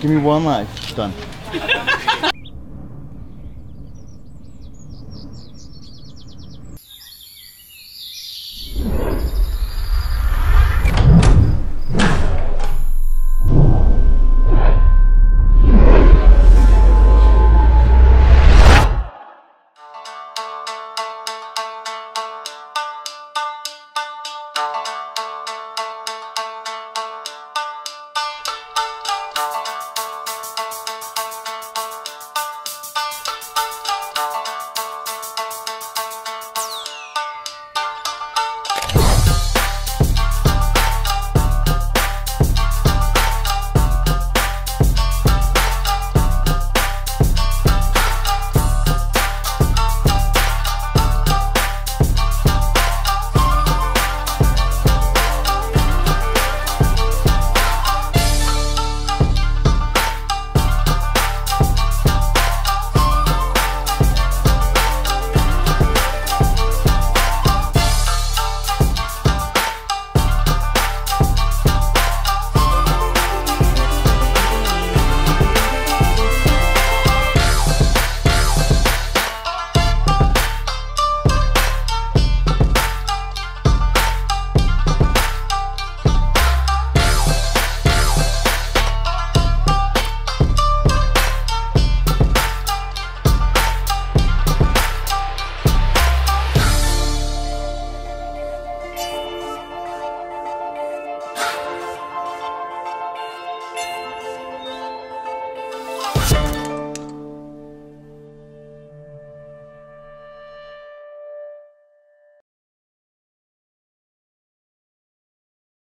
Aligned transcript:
Give 0.00 0.12
me 0.12 0.18
one 0.18 0.44
life. 0.44 0.94
Done. 0.94 1.12